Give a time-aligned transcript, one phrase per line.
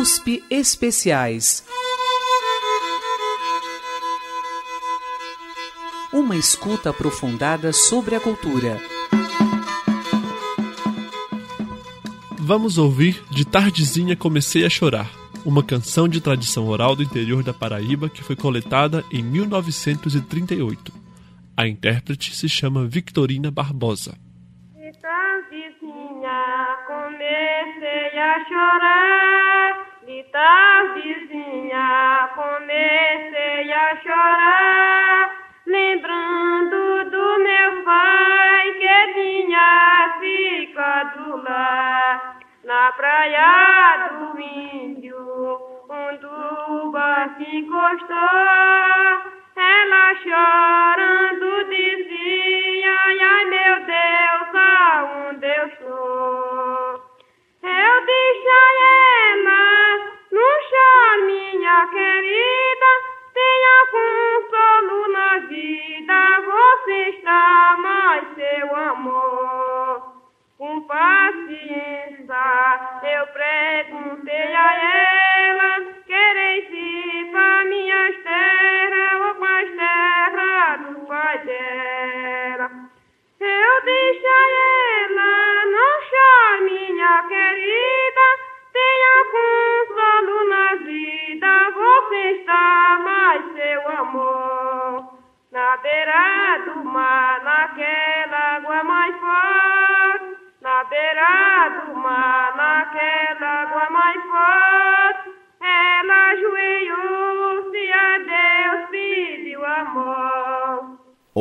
[0.00, 1.62] USP Especiais.
[6.10, 8.80] Uma escuta aprofundada sobre a cultura.
[12.38, 15.10] Vamos ouvir De Tardezinha Comecei a Chorar,
[15.44, 20.94] uma canção de tradição oral do interior da Paraíba que foi coletada em 1938.
[21.54, 24.16] A intérprete se chama Victorina Barbosa.
[24.76, 26.40] De tardezinha
[26.86, 29.29] comecei a chorar,
[30.40, 30.46] de
[31.10, 35.36] tardezinha comecei a chorar,
[35.66, 47.42] lembrando do meu pai que tinha ficado lá na praia do índio, onde o barco
[47.42, 49.29] encostou.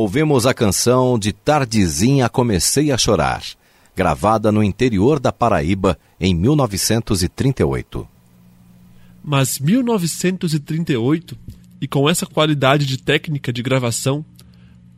[0.01, 3.43] Ouvimos a canção de Tardezinha Comecei a Chorar,
[3.93, 8.07] gravada no interior da Paraíba em 1938.
[9.21, 11.37] Mas 1938,
[11.81, 14.23] e com essa qualidade de técnica de gravação,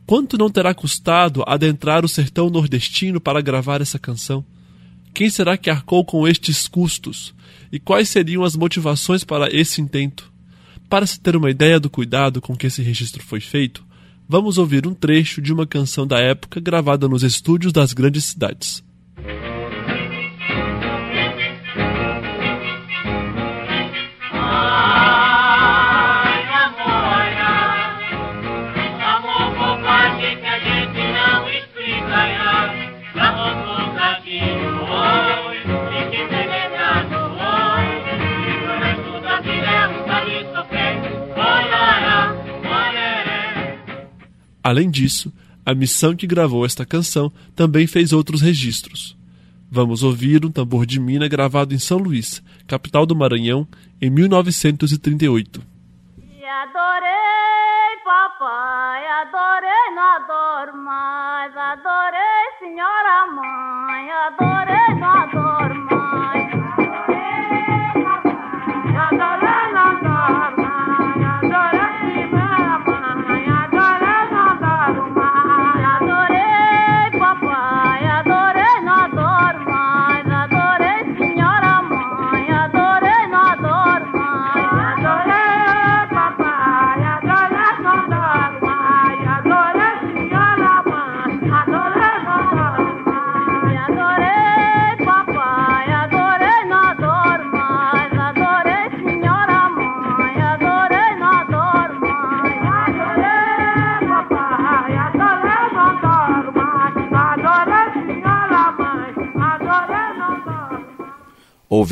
[0.06, 4.44] quanto não terá custado adentrar o sertão nordestino para gravar essa canção?
[5.12, 7.34] Quem será que arcou com estes custos?
[7.72, 10.32] E quais seriam as motivações para esse intento?
[10.88, 13.84] Para se ter uma ideia do cuidado com que esse registro foi feito,
[14.28, 18.82] vamos ouvir um trecho de uma canção da época gravada nos estúdios das grandes cidades.
[44.62, 45.32] Além disso,
[45.64, 49.16] a missão que gravou esta canção também fez outros registros.
[49.70, 53.66] Vamos ouvir um tambor de mina gravado em São Luís, capital do Maranhão,
[54.00, 55.62] em 1938.
[56.18, 61.56] E adorei, papai, adorei, não adoro mais.
[61.56, 65.71] Adorei, senhora mãe, adorei, não adoro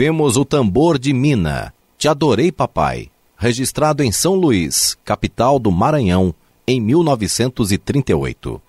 [0.01, 6.35] Ouvimos o tambor de Mina, Te Adorei Papai, registrado em São Luís, capital do Maranhão,
[6.67, 8.63] em 1938.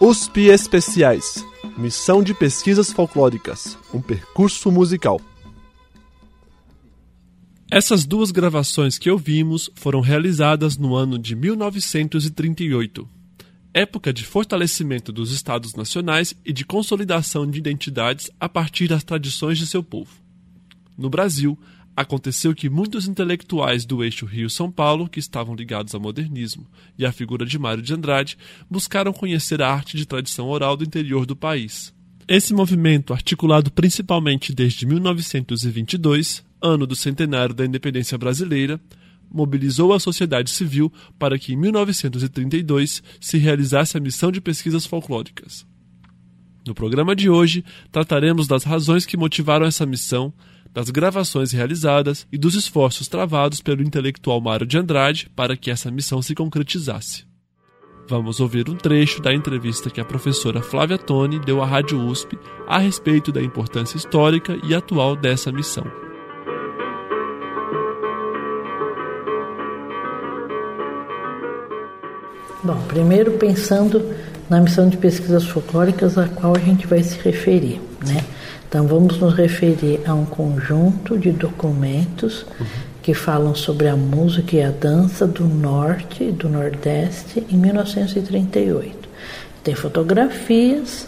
[0.00, 1.44] USP Especiais.
[1.76, 3.76] Missão de Pesquisas Folclóricas.
[3.92, 5.20] Um percurso musical.
[7.68, 13.08] Essas duas gravações que ouvimos foram realizadas no ano de 1938,
[13.74, 19.58] época de fortalecimento dos Estados Nacionais e de consolidação de identidades a partir das tradições
[19.58, 20.12] de seu povo.
[20.96, 21.58] No Brasil,
[21.96, 27.10] aconteceu que muitos intelectuais do eixo Rio-São Paulo, que estavam ligados ao modernismo e à
[27.10, 28.38] figura de Mário de Andrade,
[28.70, 31.92] buscaram conhecer a arte de tradição oral do interior do país.
[32.28, 38.80] Esse movimento, articulado principalmente desde 1922, ano do centenário da independência brasileira,
[39.32, 45.66] mobilizou a sociedade civil para que em 1932 se realizasse a missão de pesquisas folclóricas.
[46.66, 50.32] No programa de hoje, trataremos das razões que motivaram essa missão,
[50.72, 55.90] das gravações realizadas e dos esforços travados pelo intelectual Mário de Andrade para que essa
[55.90, 57.24] missão se concretizasse.
[58.08, 62.38] Vamos ouvir um trecho da entrevista que a professora Flávia Toni deu à Rádio USP
[62.66, 66.03] a respeito da importância histórica e atual dessa missão.
[72.64, 74.14] Bom, primeiro pensando
[74.48, 78.24] na missão de pesquisas folclóricas a qual a gente vai se referir, né?
[78.66, 82.66] Então vamos nos referir a um conjunto de documentos uhum.
[83.02, 89.10] que falam sobre a música e a dança do norte e do nordeste em 1938.
[89.62, 91.06] Tem fotografias,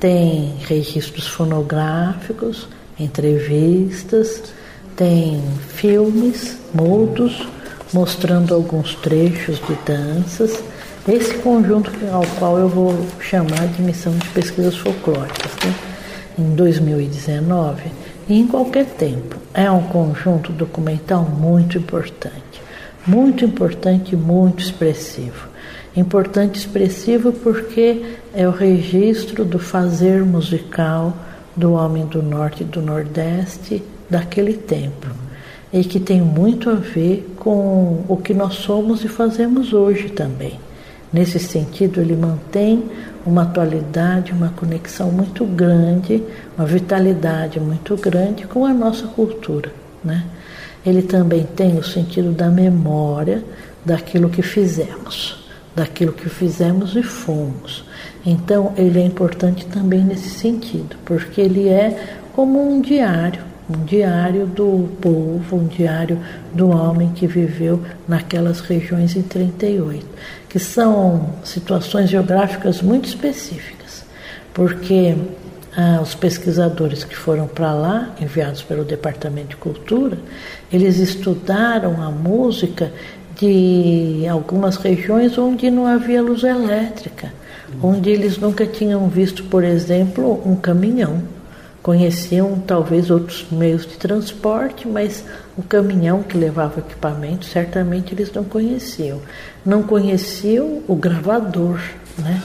[0.00, 2.66] tem registros fonográficos,
[2.98, 4.42] entrevistas,
[4.96, 7.46] tem filmes mudos
[7.92, 10.64] mostrando alguns trechos de danças
[11.08, 15.74] esse conjunto ao qual eu vou chamar de missão de pesquisas folclóricas, né?
[16.36, 17.82] em 2019
[18.28, 19.36] e em qualquer tempo.
[19.54, 22.60] É um conjunto documental muito importante,
[23.06, 25.48] muito importante e muito expressivo.
[25.96, 28.02] Importante e expressivo porque
[28.34, 31.16] é o registro do fazer musical
[31.54, 35.06] do homem do norte e do nordeste daquele tempo
[35.72, 40.65] e que tem muito a ver com o que nós somos e fazemos hoje também.
[41.16, 42.84] Nesse sentido, ele mantém
[43.24, 46.22] uma atualidade, uma conexão muito grande,
[46.58, 49.72] uma vitalidade muito grande com a nossa cultura.
[50.04, 50.26] Né?
[50.84, 53.42] Ele também tem o sentido da memória
[53.82, 55.42] daquilo que fizemos,
[55.74, 57.82] daquilo que fizemos e fomos.
[58.22, 64.46] Então, ele é importante também nesse sentido, porque ele é como um diário um diário
[64.46, 66.20] do povo, um diário
[66.52, 70.06] do homem que viveu naquelas regiões em 38,
[70.56, 74.06] que são situações geográficas muito específicas,
[74.54, 75.14] porque
[75.76, 80.16] ah, os pesquisadores que foram para lá, enviados pelo Departamento de Cultura,
[80.72, 82.90] eles estudaram a música
[83.38, 87.34] de algumas regiões onde não havia luz elétrica,
[87.82, 91.20] onde eles nunca tinham visto, por exemplo, um caminhão
[91.86, 95.22] Conheciam talvez outros meios de transporte, mas
[95.56, 99.20] o caminhão que levava equipamento certamente eles não conheciam.
[99.64, 101.78] Não conheciam o gravador,
[102.18, 102.42] né?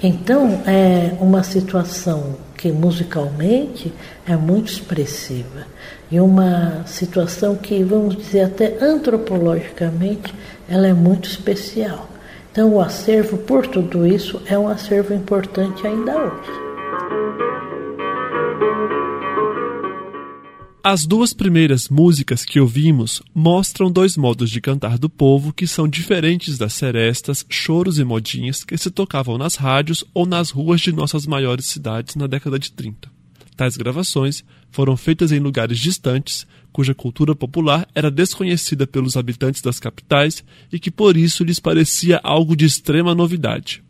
[0.00, 3.92] Então é uma situação que musicalmente
[4.24, 5.66] é muito expressiva
[6.08, 10.32] e uma situação que vamos dizer até antropologicamente
[10.68, 12.08] ela é muito especial.
[12.52, 17.73] Então o acervo por tudo isso é um acervo importante ainda hoje.
[20.86, 25.88] As duas primeiras músicas que ouvimos mostram dois modos de cantar do povo que são
[25.88, 30.92] diferentes das serestas, choros e modinhas que se tocavam nas rádios ou nas ruas de
[30.92, 33.10] nossas maiores cidades na década de 30.
[33.56, 39.80] Tais gravações foram feitas em lugares distantes, cuja cultura popular era desconhecida pelos habitantes das
[39.80, 43.82] capitais e que por isso lhes parecia algo de extrema novidade.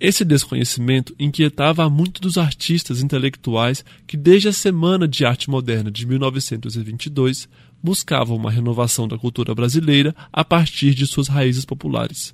[0.00, 5.90] Esse desconhecimento inquietava a muitos dos artistas intelectuais que, desde a Semana de Arte Moderna
[5.90, 7.48] de 1922,
[7.82, 12.32] buscavam uma renovação da cultura brasileira a partir de suas raízes populares.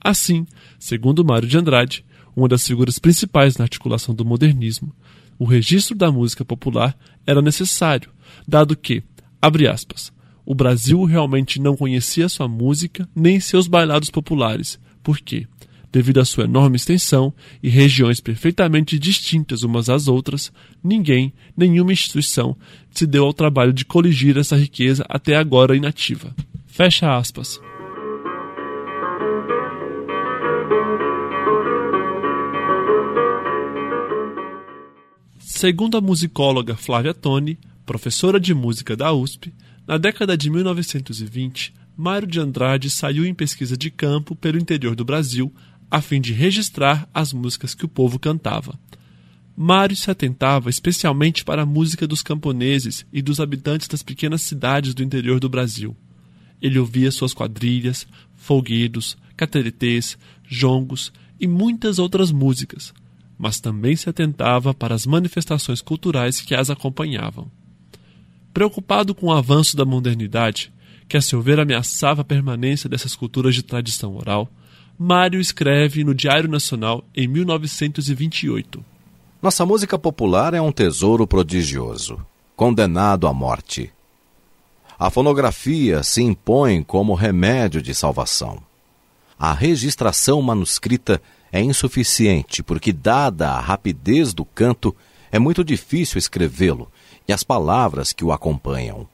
[0.00, 0.46] Assim,
[0.78, 2.04] segundo Mário de Andrade,
[2.34, 4.94] uma das figuras principais na articulação do modernismo,
[5.38, 8.10] o registro da música popular era necessário,
[8.48, 9.02] dado que,
[9.40, 10.10] abre aspas,
[10.46, 15.46] o Brasil realmente não conhecia sua música nem seus bailados populares, porque,
[15.96, 20.52] devido à sua enorme extensão e regiões perfeitamente distintas umas às outras,
[20.84, 22.54] ninguém, nenhuma instituição,
[22.90, 26.36] se deu ao trabalho de coligir essa riqueza até agora inativa.
[26.66, 27.58] Fecha aspas.
[35.38, 39.50] Segundo a musicóloga Flávia Toni, professora de música da USP,
[39.88, 45.02] na década de 1920, Mário de Andrade saiu em pesquisa de campo pelo interior do
[45.02, 45.50] Brasil
[45.90, 48.78] a fim de registrar as músicas que o povo cantava.
[49.56, 54.92] Mário se atentava especialmente para a música dos camponeses e dos habitantes das pequenas cidades
[54.92, 55.96] do interior do Brasil.
[56.60, 62.92] Ele ouvia suas quadrilhas, folguedos, cateretês, jongos e muitas outras músicas,
[63.38, 67.50] mas também se atentava para as manifestações culturais que as acompanhavam.
[68.52, 70.72] Preocupado com o avanço da modernidade,
[71.08, 74.50] que a seu ver ameaçava a permanência dessas culturas de tradição oral,
[74.98, 78.82] Mário escreve no Diário Nacional em 1928.
[79.42, 82.24] Nossa música popular é um tesouro prodigioso,
[82.56, 83.92] condenado à morte.
[84.98, 88.58] A fonografia se impõe como remédio de salvação.
[89.38, 91.20] A registração manuscrita
[91.52, 94.96] é insuficiente porque, dada a rapidez do canto,
[95.30, 96.90] é muito difícil escrevê-lo
[97.28, 99.06] e as palavras que o acompanham.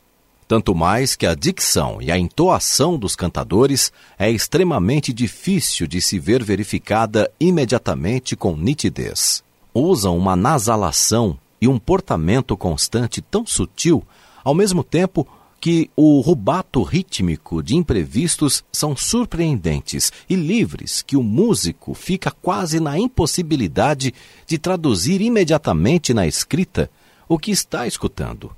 [0.52, 6.18] Tanto mais que a dicção e a entoação dos cantadores é extremamente difícil de se
[6.18, 9.42] ver verificada imediatamente com nitidez.
[9.72, 14.06] Usam uma nasalação e um portamento constante tão sutil,
[14.44, 15.26] ao mesmo tempo
[15.58, 22.78] que o rubato rítmico de imprevistos são surpreendentes e livres que o músico fica quase
[22.78, 24.12] na impossibilidade
[24.46, 26.90] de traduzir imediatamente na escrita
[27.26, 28.54] o que está escutando.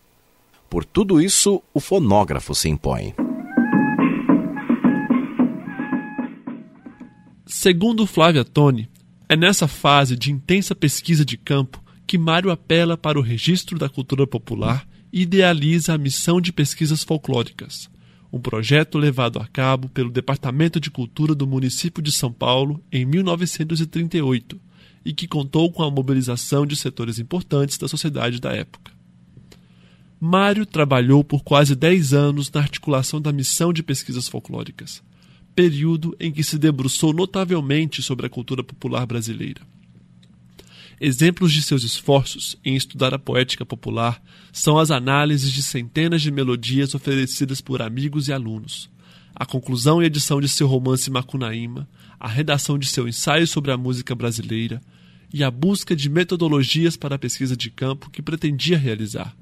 [0.74, 3.14] Por tudo isso, o fonógrafo se impõe.
[7.46, 8.90] Segundo Flávia Toni,
[9.28, 13.88] é nessa fase de intensa pesquisa de campo que Mário apela para o registro da
[13.88, 17.88] cultura popular e idealiza a missão de pesquisas folclóricas,
[18.32, 23.04] um projeto levado a cabo pelo Departamento de Cultura do município de São Paulo em
[23.04, 24.60] 1938
[25.04, 28.93] e que contou com a mobilização de setores importantes da sociedade da época.
[30.26, 35.02] Mário trabalhou por quase 10 anos na articulação da missão de pesquisas folclóricas,
[35.54, 39.60] período em que se debruçou notavelmente sobre a cultura popular brasileira.
[40.98, 44.18] Exemplos de seus esforços em estudar a poética popular
[44.50, 48.88] são as análises de centenas de melodias oferecidas por amigos e alunos,
[49.34, 51.86] a conclusão e edição de seu romance Macunaíma,
[52.18, 54.80] a redação de seu ensaio sobre a música brasileira
[55.30, 59.36] e a busca de metodologias para a pesquisa de campo que pretendia realizar.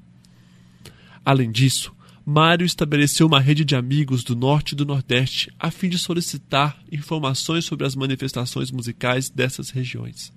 [1.25, 1.93] Além disso,
[2.25, 6.77] Mário estabeleceu uma rede de amigos do Norte e do Nordeste a fim de solicitar
[6.91, 10.33] informações sobre as manifestações musicais dessas regiões.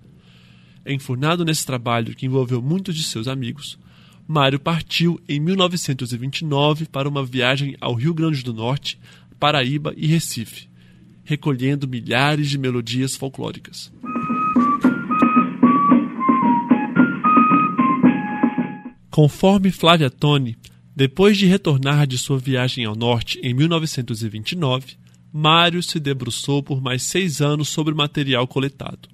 [0.85, 3.79] Enfurnado nesse trabalho que envolveu muitos de seus amigos,
[4.27, 8.99] Mário partiu em 1929 para uma viagem ao Rio Grande do Norte,
[9.39, 10.69] Paraíba e Recife,
[11.25, 13.93] recolhendo milhares de melodias folclóricas.
[19.11, 20.57] Conforme Flávia Toni,
[20.97, 24.97] depois de retornar de sua viagem ao norte em 1929,
[25.31, 29.07] Mário se debruçou por mais seis anos sobre o material coletado.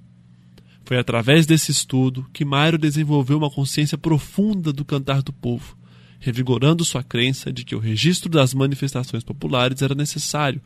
[0.85, 5.77] Foi através desse estudo que Mário desenvolveu uma consciência profunda do cantar do povo,
[6.21, 10.61] revigorando sua crença de que o registro das manifestações populares era necessário,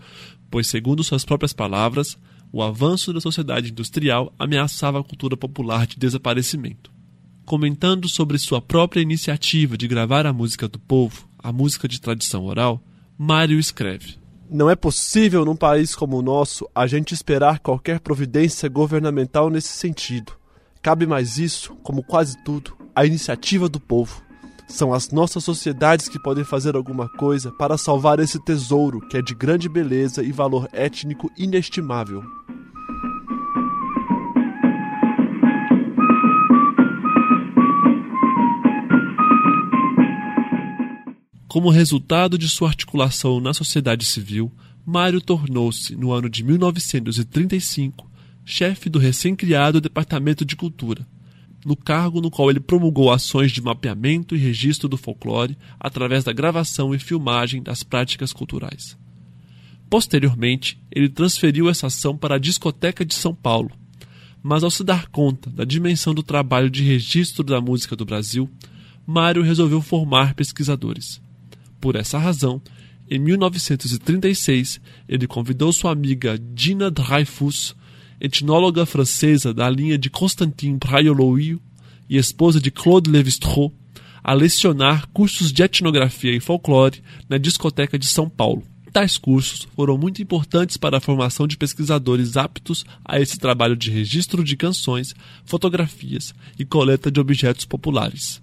[0.52, 2.16] pois, segundo suas próprias palavras,
[2.52, 6.97] o avanço da sociedade industrial ameaçava a cultura popular de desaparecimento.
[7.48, 12.44] Comentando sobre sua própria iniciativa de gravar a música do povo, a música de tradição
[12.44, 12.84] oral,
[13.18, 14.18] Mário escreve:
[14.50, 19.70] Não é possível num país como o nosso a gente esperar qualquer providência governamental nesse
[19.70, 20.34] sentido.
[20.82, 24.22] Cabe mais isso, como quase tudo, à iniciativa do povo.
[24.68, 29.22] São as nossas sociedades que podem fazer alguma coisa para salvar esse tesouro que é
[29.22, 32.26] de grande beleza e valor étnico inestimável.
[41.48, 44.52] Como resultado de sua articulação na sociedade civil,
[44.86, 48.10] Mário tornou-se, no ano de 1935,
[48.44, 51.08] chefe do recém-criado Departamento de Cultura,
[51.66, 56.34] no cargo no qual ele promulgou ações de mapeamento e registro do folclore através da
[56.34, 58.98] gravação e filmagem das práticas culturais.
[59.90, 63.72] Posteriormente, ele transferiu essa ação para a Discoteca de São Paulo,
[64.44, 68.50] mas ao se dar conta da dimensão do trabalho de registro da música do Brasil,
[69.06, 71.26] Mário resolveu formar pesquisadores.
[71.80, 72.62] Por essa razão,
[73.10, 77.76] em 1936, ele convidou sua amiga Dina Dreyfus,
[78.20, 81.60] etnóloga francesa da linha de Constantin Praiolou e
[82.10, 83.72] esposa de Claude Lévi-Strauss,
[84.24, 88.64] a lecionar cursos de etnografia e folclore na discoteca de São Paulo.
[88.92, 93.92] Tais cursos foram muito importantes para a formação de pesquisadores aptos a esse trabalho de
[93.92, 95.14] registro de canções,
[95.46, 98.42] fotografias e coleta de objetos populares.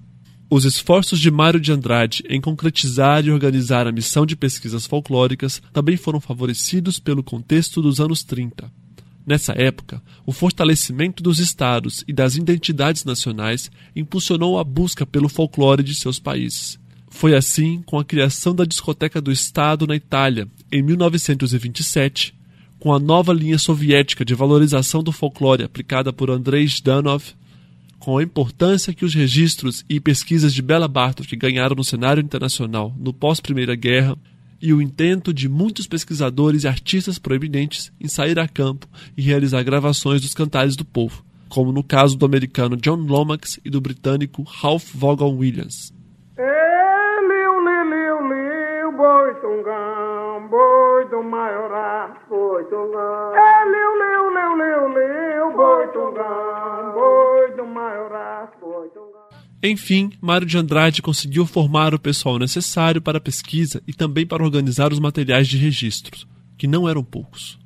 [0.51, 5.61] Os esforços de Mário de Andrade em concretizar e organizar a missão de pesquisas folclóricas
[5.73, 8.71] também foram favorecidos pelo contexto dos anos 30.
[9.27, 15.83] Nessa época, o fortalecimento dos estados e das identidades nacionais impulsionou a busca pelo folclore
[15.83, 16.79] de seus países.
[17.09, 22.35] Foi assim com a criação da Discoteca do Estado na Itália, em 1927,
[22.79, 27.25] com a nova linha soviética de valorização do folclore aplicada por Andrei Zhdanov,
[28.05, 32.95] com a importância que os registros e pesquisas de Bela Bartok ganharam no cenário internacional
[32.99, 34.15] no pós-Primeira Guerra,
[34.61, 39.63] e o intento de muitos pesquisadores e artistas proeminentes em sair a campo e realizar
[39.63, 44.43] gravações dos cantares do povo, como no caso do americano John Lomax e do britânico
[44.43, 45.91] Ralph Vaughan Williams.
[46.37, 46.65] É,
[59.63, 64.45] Enfim, Mário de Andrade conseguiu formar o pessoal necessário para a pesquisa e também para
[64.45, 66.27] organizar os materiais de registro,
[66.59, 67.59] que não eram poucos.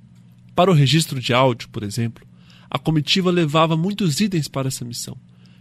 [0.55, 2.27] Para o registro de áudio, por exemplo,
[2.71, 5.17] a comitiva levava muitos itens para essa missão: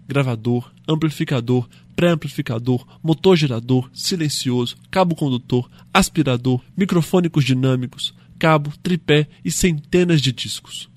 [0.07, 10.21] gravador, amplificador, pré-amplificador, motor gerador, silencioso, cabo condutor, aspirador, microfônicos dinâmicos, cabo, tripé e centenas
[10.21, 10.89] de discos.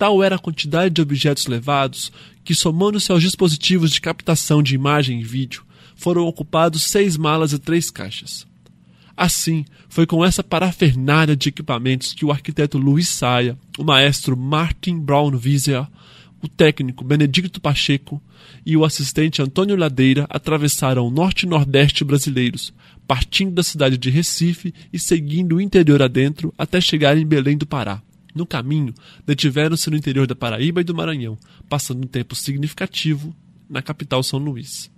[0.00, 2.10] Tal era a quantidade de objetos levados
[2.42, 5.62] que, somando-se aos dispositivos de captação de imagem e vídeo,
[5.94, 8.46] foram ocupados seis malas e três caixas.
[9.14, 14.98] Assim, foi com essa parafernália de equipamentos que o arquiteto Luiz Saia, o maestro Martin
[14.98, 15.86] Brown Wieser,
[16.42, 18.22] o técnico Benedicto Pacheco
[18.64, 22.72] e o assistente Antônio Ladeira atravessaram o norte e nordeste brasileiros,
[23.06, 27.66] partindo da cidade de Recife e seguindo o interior adentro até chegar em Belém do
[27.66, 28.00] Pará.
[28.34, 28.94] No caminho,
[29.26, 33.34] detiveram-se no interior da Paraíba e do Maranhão, passando um tempo significativo
[33.68, 34.90] na capital São Luís.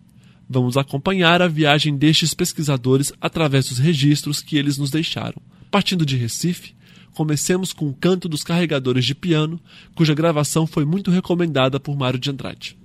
[0.48, 5.40] Vamos acompanhar a viagem destes pesquisadores através dos registros que eles nos deixaram.
[5.70, 6.74] Partindo de Recife,
[7.14, 9.60] comecemos com o canto dos carregadores de piano,
[9.94, 12.76] cuja gravação foi muito recomendada por Mário de Andrade.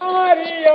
[0.00, 0.74] Maria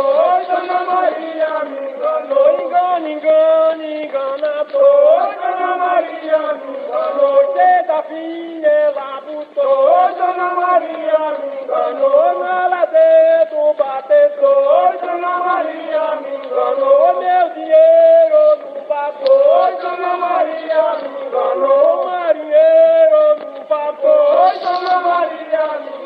[0.00, 8.60] rasgou, Dona Maria me enganou, engana, engana, enganador, Dona Maria me enganou, cedo a fim
[8.60, 17.50] dela botou, Dona Maria me enganou, na ladeira do batedor, Dona Maria me enganou, meu
[17.54, 18.44] dinheiro
[18.74, 26.00] no vapor, Dona Maria me enganou, marinheiro no vapor, Dona Maria me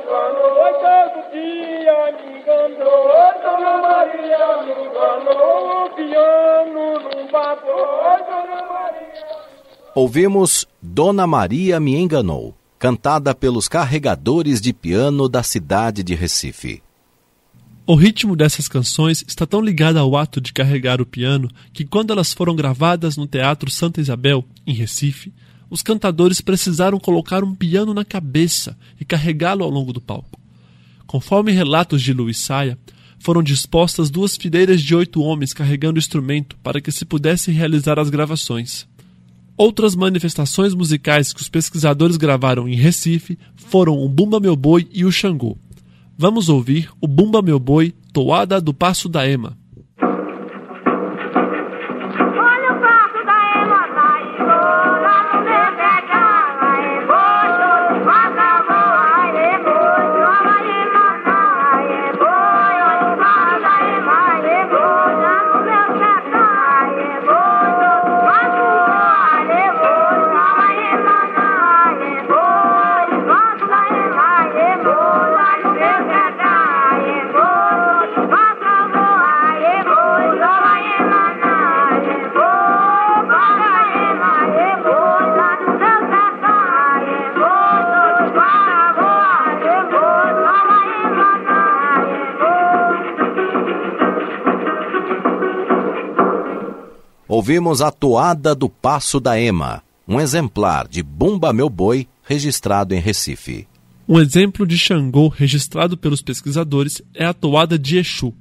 [0.84, 2.33] todo dia me
[9.94, 16.82] Ouvimos Dona Maria Me Enganou, cantada pelos carregadores de piano da cidade de Recife.
[17.86, 22.12] O ritmo dessas canções está tão ligado ao ato de carregar o piano que, quando
[22.12, 25.32] elas foram gravadas no Teatro Santa Isabel, em Recife,
[25.70, 30.43] os cantadores precisaram colocar um piano na cabeça e carregá-lo ao longo do palco.
[31.06, 32.78] Conforme relatos de Luiz Saia,
[33.18, 38.10] foram dispostas duas fileiras de oito homens carregando instrumento para que se pudesse realizar as
[38.10, 38.86] gravações.
[39.56, 45.04] Outras manifestações musicais que os pesquisadores gravaram em Recife foram o Bumba Meu Boi e
[45.04, 45.56] o Xangô.
[46.18, 49.56] Vamos ouvir o Bumba Meu Boi, Toada do Passo da Ema.
[97.44, 102.98] Ouvimos a toada do Passo da Ema, um exemplar de Bumba Meu Boi registrado em
[102.98, 103.68] Recife.
[104.08, 108.32] Um exemplo de Xangô registrado pelos pesquisadores é a toada de Exu.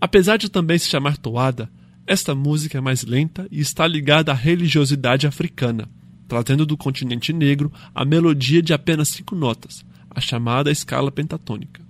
[0.00, 1.70] Apesar de também se chamar toada,
[2.04, 5.88] esta música é mais lenta e está ligada à religiosidade africana,
[6.26, 11.80] trazendo do continente negro a melodia de apenas cinco notas, a chamada escala pentatônica.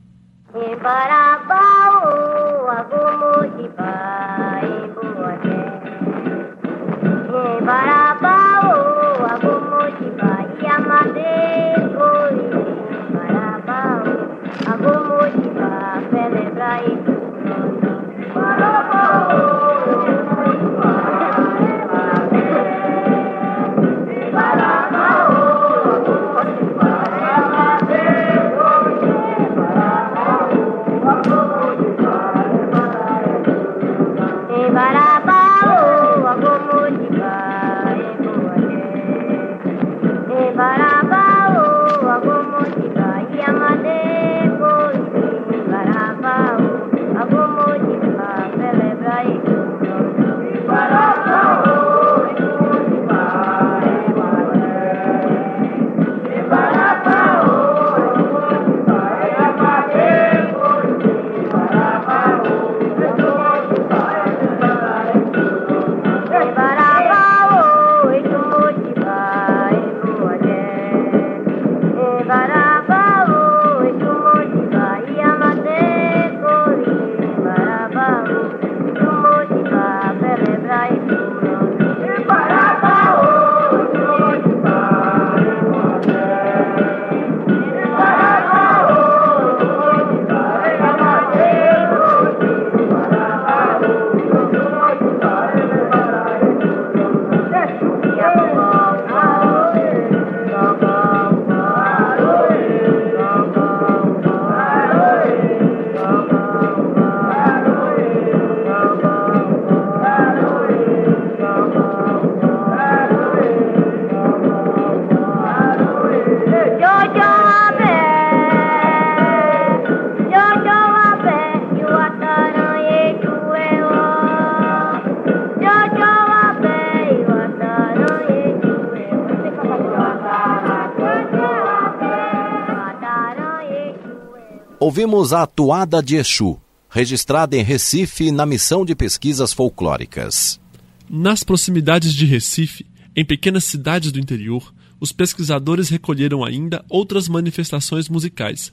[134.93, 140.61] Ouvimos a Toada de Exu, registrada em Recife na Missão de Pesquisas Folclóricas.
[141.09, 142.85] Nas proximidades de Recife,
[143.17, 148.71] em pequenas cidades do interior, os pesquisadores recolheram ainda outras manifestações musicais.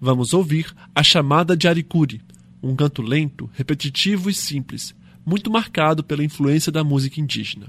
[0.00, 2.20] Vamos ouvir a chamada de Aricuri,
[2.60, 4.92] um canto lento, repetitivo e simples,
[5.24, 7.68] muito marcado pela influência da música indígena.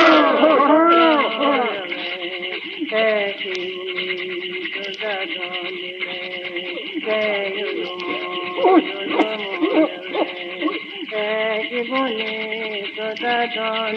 [13.19, 13.91] da da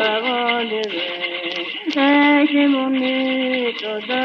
[0.00, 0.80] do mundo
[1.94, 4.22] vem, que bonito da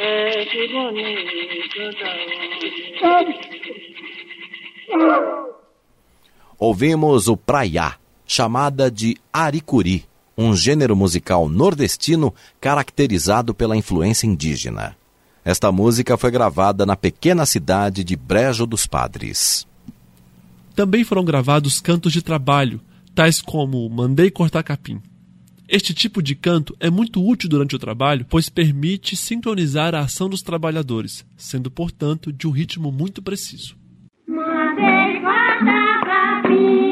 [0.00, 2.10] é que bonito da
[3.14, 3.48] onde
[6.58, 7.94] Ouvimos o praiá,
[8.26, 10.04] chamada de aricuri,
[10.38, 14.96] um gênero musical nordestino caracterizado pela influência indígena.
[15.44, 19.66] Esta música foi gravada na pequena cidade de Brejo dos Padres.
[20.76, 22.80] Também foram gravados cantos de trabalho,
[23.16, 25.02] tais como Mandei Cortar Capim.
[25.68, 30.28] Este tipo de canto é muito útil durante o trabalho, pois permite sincronizar a ação
[30.28, 33.76] dos trabalhadores, sendo, portanto, de um ritmo muito preciso.
[34.26, 36.87] Mandei cortar capim,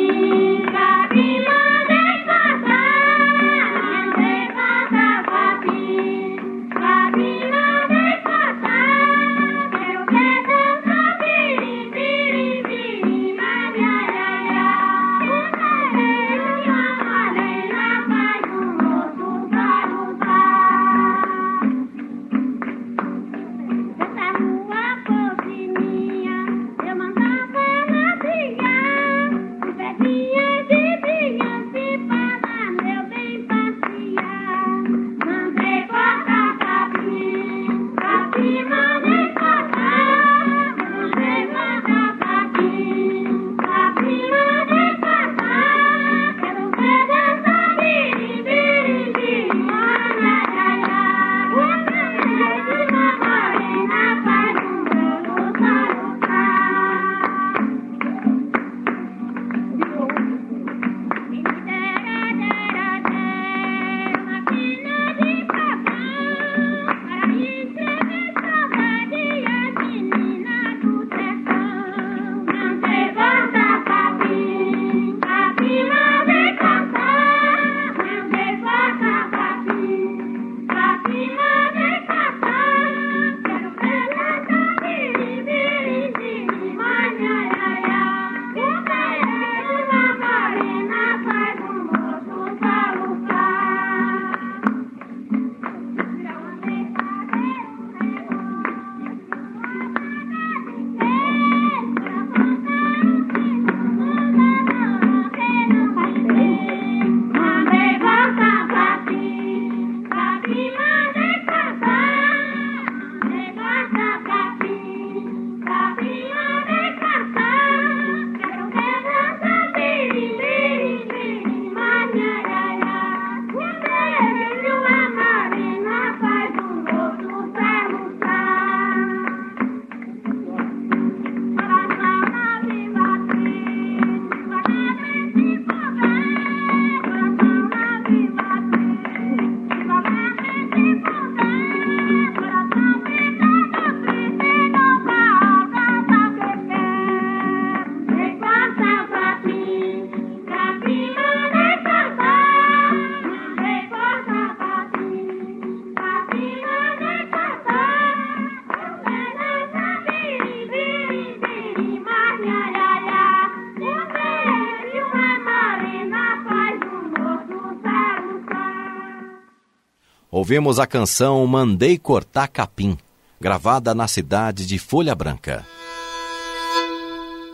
[170.36, 172.98] Ouvimos a canção Mandei Cortar Capim,
[173.40, 175.66] gravada na cidade de Folha Branca.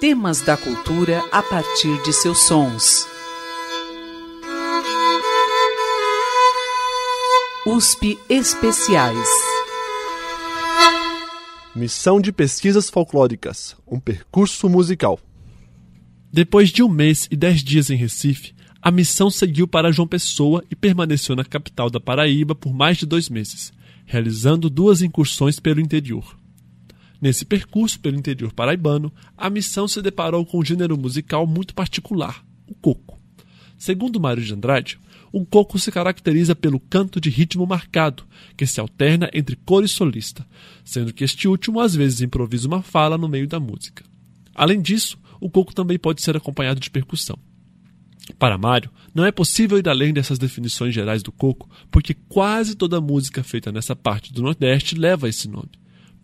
[0.00, 3.06] Temas da cultura a partir de seus sons.
[7.64, 9.28] USP Especiais.
[11.76, 15.20] Missão de Pesquisas Folclóricas, um percurso musical.
[16.32, 18.52] Depois de um mês e dez dias em Recife,
[18.84, 23.06] A missão seguiu para João Pessoa e permaneceu na capital da Paraíba por mais de
[23.06, 23.72] dois meses,
[24.04, 26.36] realizando duas incursões pelo interior.
[27.20, 32.44] Nesse percurso pelo interior paraibano, a missão se deparou com um gênero musical muito particular,
[32.66, 33.20] o coco.
[33.78, 34.98] Segundo Mário de Andrade,
[35.30, 38.24] o coco se caracteriza pelo canto de ritmo marcado,
[38.56, 40.44] que se alterna entre coro e solista,
[40.84, 44.04] sendo que este último às vezes improvisa uma fala no meio da música.
[44.52, 47.38] Além disso, o coco também pode ser acompanhado de percussão.
[48.38, 53.00] Para Mário, não é possível ir além dessas definições gerais do coco, porque quase toda
[53.00, 55.70] música feita nessa parte do Nordeste leva esse nome.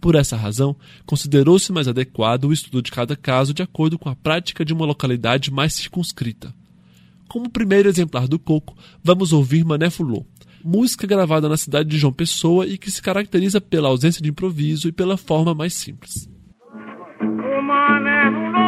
[0.01, 4.15] Por essa razão, considerou-se mais adequado o estudo de cada caso de acordo com a
[4.15, 6.55] prática de uma localidade mais circunscrita.
[7.29, 10.25] Como primeiro exemplar do coco, vamos ouvir Mané Fulô,
[10.65, 14.89] música gravada na cidade de João Pessoa e que se caracteriza pela ausência de improviso
[14.89, 16.29] e pela forma mais simples.
[17.21, 18.68] O mané fulô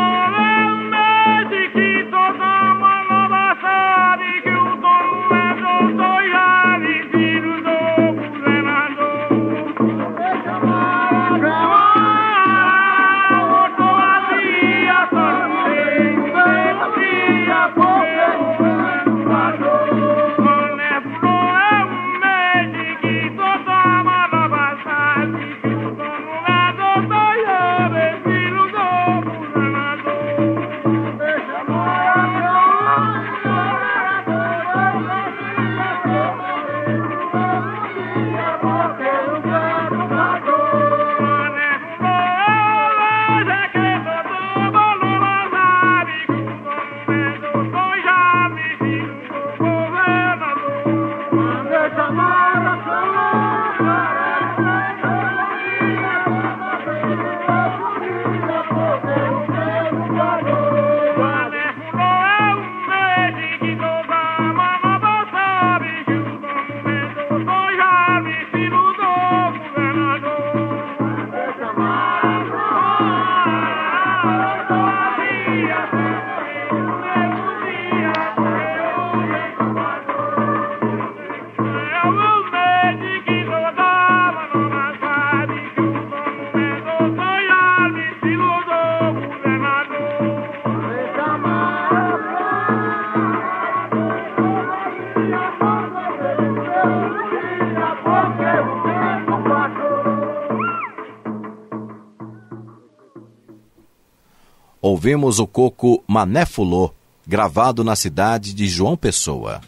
[105.02, 106.92] Ouvimos o coco Mané Fulô,
[107.26, 109.62] gravado na cidade de João Pessoa.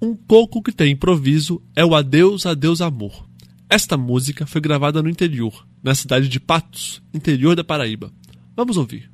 [0.00, 3.26] Um coco que tem improviso é o Adeus, Adeus Amor.
[3.68, 8.12] Esta música foi gravada no interior, na cidade de Patos, interior da Paraíba.
[8.56, 9.10] Vamos ouvir.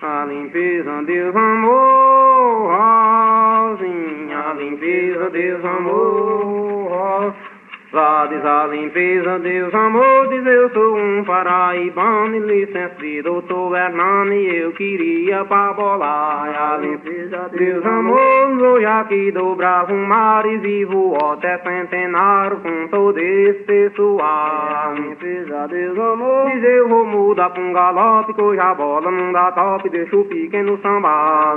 [0.00, 7.57] A limpeza, Deus amor, rosinha, a limpeza, Deus amor, rosinha.
[8.00, 14.70] A limpeza, Deus amor, diz eu sou um paraibano e licença de doutor Hernani, eu
[14.72, 16.48] queria pra bolar.
[16.48, 23.18] A limpeza, Deus amor, hoje aqui do Bravo Mares e vou até centenário com todo
[23.18, 24.94] esse pessoal.
[24.94, 29.32] Limpeza, Deus amor, diz eu vou mudar pra um galope, que hoje a bola não
[29.32, 31.56] dá top, deixa o pequeno sambar.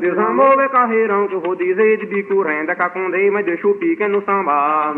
[0.00, 3.74] Deus amor, é carreirão que eu vou dizer de bico renda, cacundei, mas deixa o
[3.74, 4.94] pequeno sambar.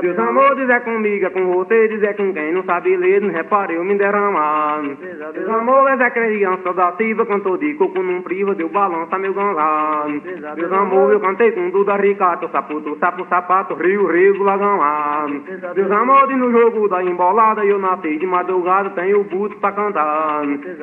[0.00, 3.30] Deus amor, diz é comigo, é com você, é com quem não sabe ler, não
[3.30, 4.82] repare eu me derramar.
[4.82, 9.34] Deus amor, é Zé criança da Silva, cantor de coco num priva, deu balança meu
[9.34, 10.06] ganzar.
[10.54, 15.26] Deus amor, eu cantei com Duda Ricardo, saputo, sapo, sapato, rio, rio, lagão lá.
[15.74, 20.42] Deus amor, e no jogo da embolada, eu nasci de madrugada, tenho buto pra cantar.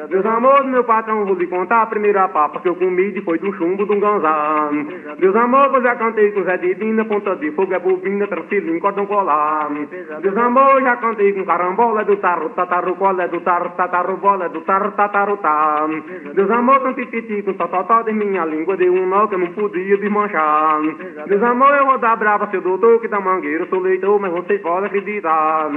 [0.09, 3.53] Deus amor, meu patrão, vou lhe contar a primeira papa que eu comi depois do
[3.53, 4.69] chumbo um ganzar.
[5.17, 9.05] Deus amor, eu já cantei com Zé Divina, ponta de fogo é bobina, tranquilinho, cordão
[9.05, 9.28] colar.
[9.29, 14.91] Amor, já cantei com carambola do tarro, tataru, cola do tarro, tataru, bola do tarro,
[14.93, 15.87] tataru, tá.
[16.33, 19.53] Deus amor, com tititi, com tototó de minha língua, deu um nó que eu não
[19.53, 20.79] podia desmanchar.
[21.49, 24.85] Amor, eu vou dar brava, seu doutor, que da mangueira, sou leitor, mas vocês podem
[24.85, 25.69] acreditar.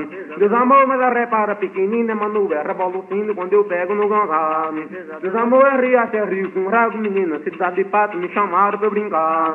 [0.62, 4.70] Amor, mas a repara pequenina, mano, é revolucindo quando eu pego no ganzar.
[5.20, 8.86] Deus amor, é riacho, é rio, com rago, menina, cidade de pato, me chamaram pra
[8.86, 9.54] eu brincar.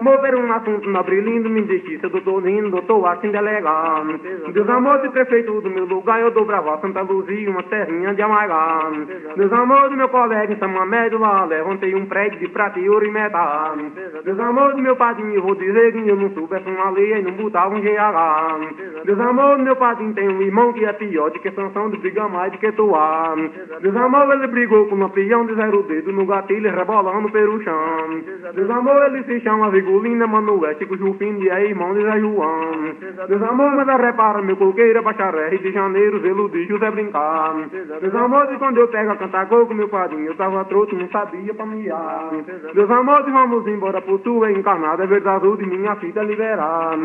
[0.00, 4.04] Mover um assunto nobre lindo, me deixe, seu doutor lindo, doutor assim delegar.
[4.52, 8.22] Deus amor de prefeito do meu lugar, eu dou brava Santa Luzia, uma terrinha de
[8.22, 8.90] amargar.
[9.36, 13.06] Deus amor do meu colega em Samamédio lá, levantei um prédio de prata e ouro
[13.06, 13.76] e metal.
[14.24, 17.32] Deus amor do meu padrinho, vou dizer que eu não soubesse uma lei e não
[17.32, 19.04] botava um GH.
[19.04, 21.98] Deus amor do meu padrinho, tem um irmão que é pior de que Sansão, de
[21.98, 23.34] briga mais de que Toá.
[23.80, 28.22] Deus amor, ele brigou com um peão de zero dedo no gatilho, rebolando pelo chão.
[28.54, 32.94] Deus amor, ele se chama Vigulina Manuel, Chico Jufim e é irmão de Zé João.
[33.28, 37.54] Deus amor, mas repara, meu coqueiro é bacharé, Rio de Janeiro, Zelo de José Brincar.
[38.00, 40.94] Deus amor, de quando eu pego a cantar gol com meu padrinho, eu tava troto,
[40.94, 42.30] não sabia pra miar.
[42.74, 46.22] Deus amor, de vamos embora por tu, é encarnado, é verde azul de minha filha
[46.22, 46.96] liberar.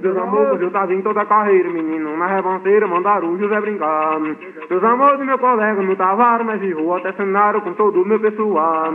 [0.00, 4.20] Deus amor, pois eu tava em toda a carreira, menino, na revanceira, mandaram José Brincar.
[4.68, 8.06] Deus amor, do meu colega, no Tavares, mas de rua até cenário com todo o
[8.06, 8.92] meu pessoal.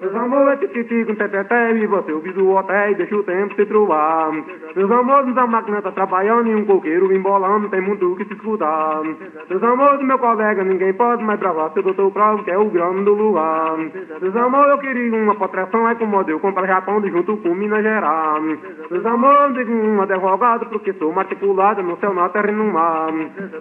[0.00, 3.54] Deus amor, é tititi com teteté, e você o viso hotel e deixa o tempo
[3.56, 4.30] se trovar.
[4.76, 9.02] Meus amores, a máquina tá trabalhando e um coqueiro embolando, tem muito que se escutar.
[9.48, 13.04] Meus amores, meu colega, ninguém pode mais bravar seu doutor Pravo, que é o grande
[13.04, 13.78] do lugar.
[14.20, 17.82] Meus amores, eu queria uma proteção, é como eu comprar Japão de junto com Minas
[17.82, 18.58] Gerais.
[18.90, 23.12] Meus amores, digo um advogado, porque sou matriculado no céu na terra e no mar.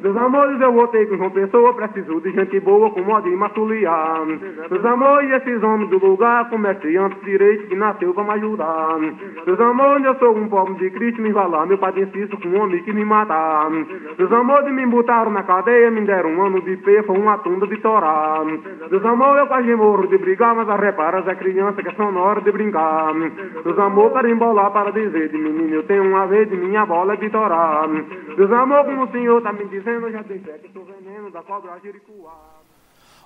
[0.01, 4.25] Meus amores, eu votei com João Pessoa, preciso de gente boa com modo de.
[4.69, 8.97] Meus amores, esses homens do lugar, comerciantes direito que nasceu pra me ajudar.
[9.45, 11.93] Meus amores, eu sou um pobre de Cristo, me valar, meu pai
[12.33, 13.69] insisto com um homem que me matar.
[13.69, 17.77] Meus amores, me botaram na cadeia, me deram um ano de foi uma tunda de
[17.77, 18.43] torar.
[18.45, 22.19] Meus amores, eu quase morro de brigar, mas a reparas é criança que são na
[22.19, 23.13] hora de brincar.
[23.13, 27.15] Meus amores, para embolar, para dizer de menino, eu tenho uma vez de minha bola
[27.17, 27.87] de torar.
[27.87, 31.29] Meus amores, como o senhor tá me dizendo, eu já dei fé que sou veneno
[31.31, 32.33] da cobra jericuá.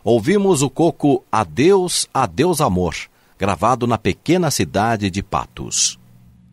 [0.03, 2.93] Ouvimos o coco Adeus, Adeus Amor,
[3.37, 5.96] gravado na pequena cidade de Patos.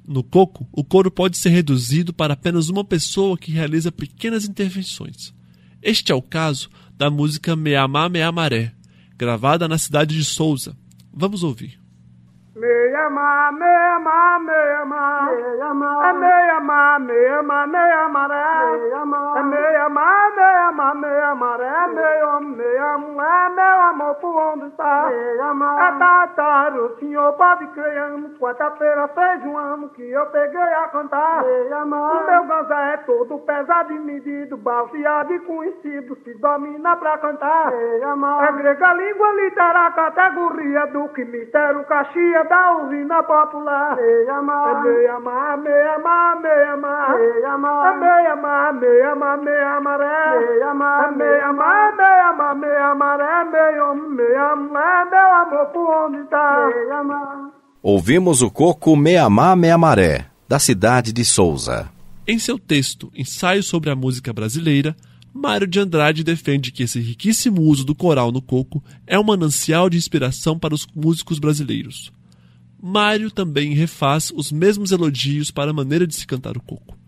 [0.06, 5.32] No coco, o coro pode ser reduzido para apenas uma pessoa que realiza pequenas intervenções.
[5.82, 8.72] Este é o caso da música Meamá Meamaré,
[9.16, 10.76] gravada na cidade de Souza.
[11.12, 11.83] Vamos ouvir.
[27.32, 31.42] Pode crer, quarta-feira fez um ano que eu peguei a cantar.
[32.22, 37.72] O meu ganzé é todo pesado e medido, balseado e conhecido, se domina pra cantar.
[38.44, 43.96] É grega, língua, litera, categoria do que mistério, caxia da usina popular.
[43.96, 49.80] Meia ma, meia ma, meia ma, meia ma, meia ma, meia ma, meia ma, meia
[49.80, 56.06] maré, meia ma, meia ma, meia ma, meia maré, meio, meia mulher, meu amor, por
[56.06, 56.70] onde tá?
[56.72, 57.50] Meia ma.
[57.82, 61.90] Ouvimos o coco Meamá Meamaré, da cidade de Souza.
[62.26, 64.96] Em seu texto Ensaio sobre a Música Brasileira,
[65.36, 69.90] Mário de Andrade defende que esse riquíssimo uso do coral no coco é um manancial
[69.90, 72.12] de inspiração para os músicos brasileiros.
[72.86, 76.98] Mário também refaz os mesmos elogios para a maneira de se cantar o coco.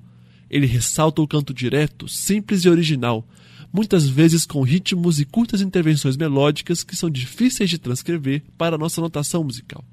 [0.48, 3.28] Ele ressalta o canto direto, simples e original,
[3.70, 8.78] muitas vezes com ritmos e curtas intervenções melódicas que são difíceis de transcrever para a
[8.78, 9.84] nossa notação musical.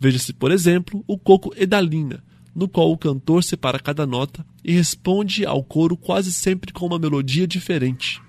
[0.00, 2.20] Veja-se, por exemplo, o coco Edalina,
[2.52, 6.98] no qual o cantor separa cada nota e responde ao coro quase sempre com uma
[6.98, 8.20] melodia diferente.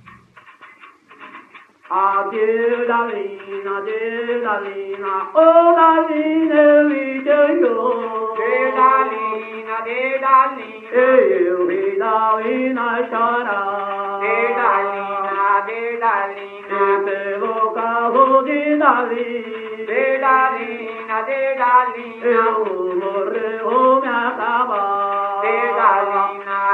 [1.91, 8.37] Adeus, Dalina, adeus, Dalina, oh, Dalina, eu vi teu jogo.
[8.37, 14.21] De Dalina, de Dalina, eu vi Dalina chorar.
[14.21, 19.31] De Dalina, de Dalina, e pelo carro de Dalina.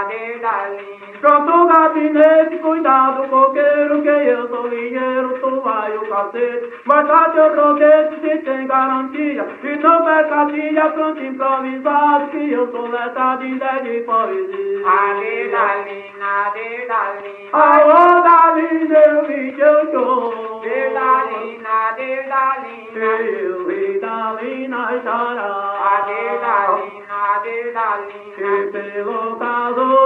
[0.08, 0.30] De de eu.
[0.30, 1.08] De de Dalina.
[1.22, 6.72] Pronto o gabinete, cuidado, coqueiro, que eu sou ligeiro, tu vai o cacete.
[6.86, 12.88] Mas a teu roguete se tem garantia, e não mercadia, canto improvisado, que eu sou
[12.88, 14.88] letra de ideia de poesia.
[14.88, 17.52] Ali, dalina, de dalina.
[17.54, 20.62] Alô, dalina, eu vi teu show.
[20.62, 22.78] De dalina, de dalina.
[22.96, 26.06] Eu vi dalina chorar.
[26.06, 28.28] De dalina, de dalina.
[28.38, 29.97] E pelo caso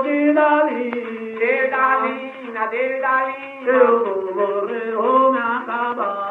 [3.65, 6.21] Eu vou morrer ou me acabar.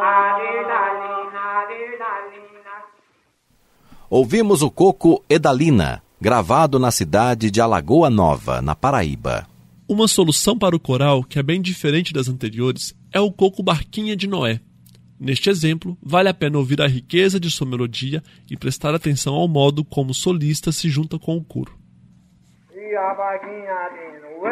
[4.11, 9.47] Ouvimos o coco Edalina, gravado na cidade de Alagoa Nova, na Paraíba.
[9.89, 14.17] Uma solução para o coral, que é bem diferente das anteriores, é o coco Barquinha
[14.17, 14.61] de Noé.
[15.19, 19.47] Neste exemplo, vale a pena ouvir a riqueza de sua melodia e prestar atenção ao
[19.47, 21.80] modo como o solista se junta com o coro.
[22.91, 24.51] Que a vaquinha de Noé,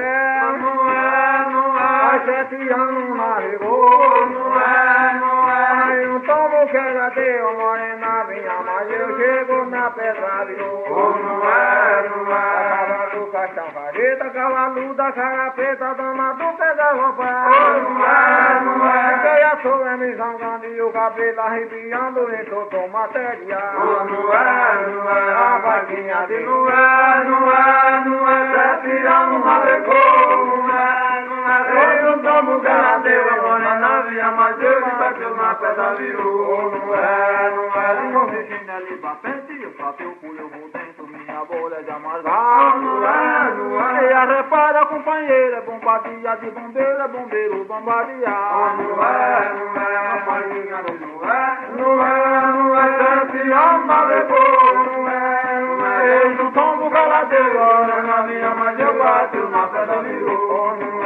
[0.61, 1.03] Noé,
[1.51, 9.17] Noé, sete anos navegou, Noé, Noé, um tombo que já deu, morena vinha, mas eu
[9.17, 16.53] chego na pedra virou, Noé, Noé, cavalo do caixão vareta, cavalo da carapeta, dama do
[16.57, 22.45] pé da roupa, Noé, Noé, fiquei a sua me zangando e o cabelo arrepiando em
[22.45, 31.59] todo material, Noé, Noé, a vaquinha de Noé, Noé, Noé, sete anos navegou, Noé, Noé,
[31.73, 35.95] foi um tombo que ela deu, a morena vinha, mas eu que bateu na pedra
[35.95, 40.69] virou, Noé, Noé, não me ensina ali pra frente, eu pra teu cu eu vou
[40.71, 47.65] dentro, minha bolha de amargar, Noé, Noé, e a repara companheira, bombardia de bombeira, bombeiro
[47.65, 52.17] bombardear, Noé, Noé, a farinha do Noé, Noé,
[52.53, 58.55] Noé, sete anos navegou, Noé, Noé, eis um tombo que ela deu, olha na minha,
[58.55, 60.98] mas eu bato na pedra virou, Noé, Noé,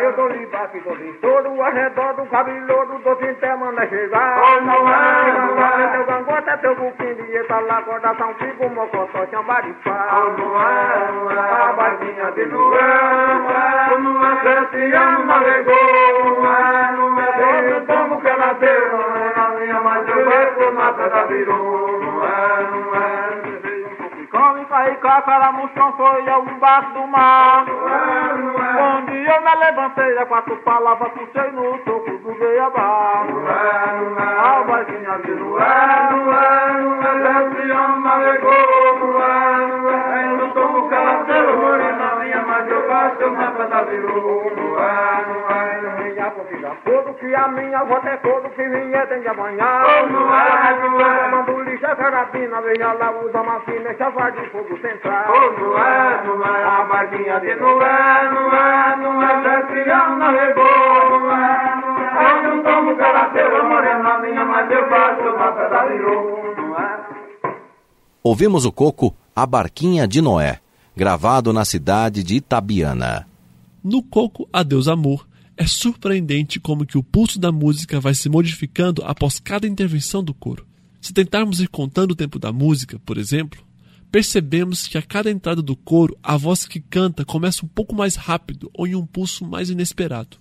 [0.00, 3.86] eu tô de baque, tô de estouro, ao redor do cabeludo, tô sem até manda
[3.88, 9.72] chegar, Noé, Noé, teu gangota, teu buquinho de eta lá, coração, fico, mocotó, chamba de
[9.84, 12.80] pau, Noé, Noé, a baixinha de Noé,
[13.42, 19.48] Noé, Noé, sete anos navegou, Noé, Noé, eis um tombo que ela deu, olha na
[19.58, 23.41] minha, mas eu bato na pedra virou, Noé, Noé,
[24.72, 27.66] Caí, cacara, moção, foi ao embaixo do mar.
[27.68, 33.26] Onde eu me levantei, a quatro palavras, puxei no topo do beabá.
[34.38, 35.32] A vozinha de
[37.42, 40.12] esse homem navegou, Noé, Noé.
[40.12, 40.21] Eu
[43.22, 46.12] gosto, na pedra virou, Noé, Noé.
[46.12, 49.82] Minha comida fogo, que a minha avó é fogo, que vinha tem de amanhã.
[50.10, 51.28] Noé, Noé.
[51.30, 55.24] Mando lixo, é carabina, veja lá, usa uma fina, chava de fogo central.
[55.58, 62.02] Noé, Noé, a barquinha de Noé, Noé, Noé, esse homem navegou, Noé, Noé.
[62.22, 66.98] Eu não tomo calateiro, morena minha, mas eu gosto, na pedra virou, Noé.
[68.24, 70.58] Ouvimos o coco A Barquinha de Noé,
[70.94, 73.26] gravado na cidade de Itabiana.
[73.82, 75.26] No Coco Adeus Amor,
[75.56, 80.32] é surpreendente como que o pulso da música vai se modificando após cada intervenção do
[80.32, 80.66] coro.
[81.00, 83.60] Se tentarmos ir contando o tempo da música, por exemplo,
[84.10, 88.14] percebemos que a cada entrada do coro, a voz que canta começa um pouco mais
[88.14, 90.36] rápido ou em um pulso mais inesperado.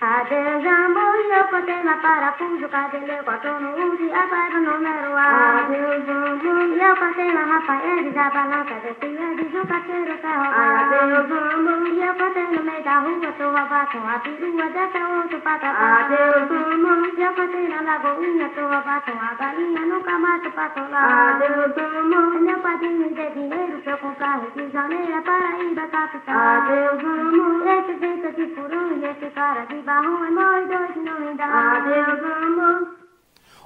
[0.00, 1.07] Adeus, amor, eu contei
[1.50, 5.60] na parafuso, cadê meu quarto no uso e agora o número A.
[5.60, 10.94] Adeus, amor, eu contei na Rafael, a balança descia, diz o parceiro tá roubado.
[10.94, 15.40] Adeus, amor, eu contei no meio da rua, tô roubado com a perua, dessa outro
[15.40, 16.04] patatá.
[16.04, 21.34] Adeus, amor, eu contei na lagoinha, tô roubado com a galinha, nunca mais tô patolar.
[21.34, 26.36] Adeus, amor, meu padrinho dê dinheiro pra eu comprar Rio de Janeiro, Paraíba, capital.
[26.36, 31.37] Adeus, amor, esse vento de furão e esse cara de barro é nós dois não.
[31.40, 32.98] Adeus, amor.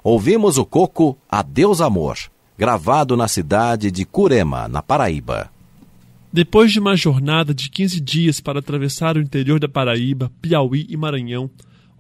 [0.05, 2.19] Ouvimos o coco Adeus Amor,
[2.59, 5.51] gravado na cidade de Curema, na Paraíba.
[6.31, 10.97] Depois de uma jornada de 15 dias para atravessar o interior da Paraíba, Piauí e
[10.97, 11.51] Maranhão,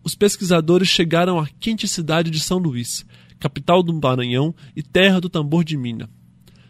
[0.05, 3.07] os pesquisadores chegaram à quente cidade de São Luís,
[3.39, 6.09] capital do Maranhão e terra do tambor de mina.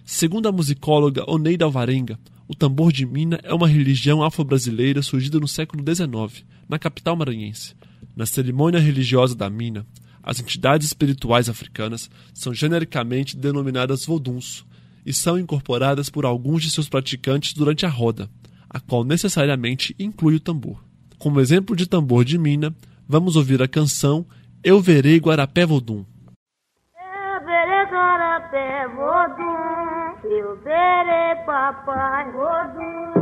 [0.04, 5.48] Segundo a musicóloga Oneida Alvarenga, o tambor de mina é uma religião afro-brasileira surgida no
[5.48, 7.74] século XIX, na capital maranhense.
[8.16, 9.86] Na cerimônia religiosa da mina,
[10.22, 14.64] as entidades espirituais africanas são genericamente denominadas voduns
[15.04, 18.30] e são incorporadas por alguns de seus praticantes durante a roda,
[18.70, 20.82] a qual necessariamente inclui o tambor.
[21.18, 22.74] Como exemplo de tambor de mina,
[23.08, 24.24] vamos ouvir a canção
[24.62, 26.04] Eu Verei Guarapé Vodum.
[26.94, 29.62] Eu verei vodum.
[30.24, 33.21] Eu verei papai, vodum.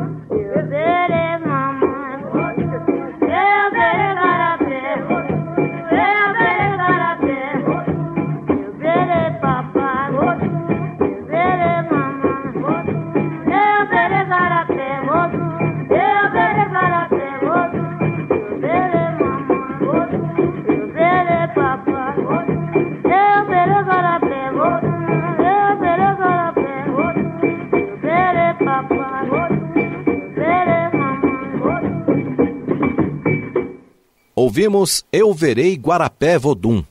[34.50, 36.82] Ouvimos Eu Verei Guarapé Vodum,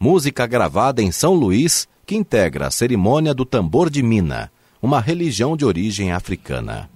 [0.00, 4.50] música gravada em São Luís que integra a cerimônia do tambor de mina,
[4.80, 6.88] uma religião de origem africana.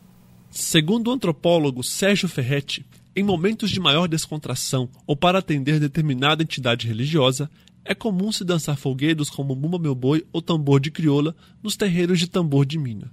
[0.51, 6.87] Segundo o antropólogo Sérgio Ferretti, em momentos de maior descontração ou para atender determinada entidade
[6.89, 7.51] religiosa,
[7.85, 12.19] é comum se dançar folguedos como Bumba Meu Boi ou tambor de crioula nos terreiros
[12.19, 13.13] de tambor de mina.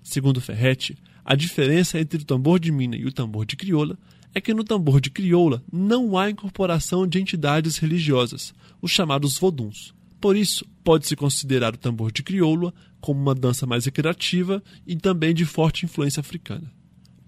[0.00, 3.98] Segundo Ferretti, a diferença entre o tambor de mina e o tambor de crioula
[4.36, 9.94] é que no tambor de crioula não há incorporação de entidades religiosas, os chamados voduns.
[10.20, 15.32] Por isso, pode-se considerar o tambor de crioula como uma dança mais recreativa e também
[15.32, 16.70] de forte influência africana.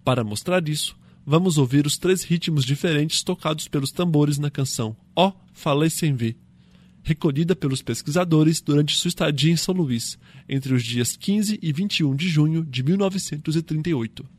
[0.05, 5.33] Para mostrar isso, vamos ouvir os três ritmos diferentes tocados pelos tambores na canção Ó
[5.55, 6.37] Falei Sem Ver,
[7.03, 12.15] recolhida pelos pesquisadores durante sua estadia em São Luís, entre os dias 15 e 21
[12.15, 14.38] de junho de 1938.